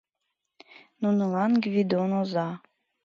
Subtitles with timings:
[1.01, 2.49] Нунылан Гвидон оза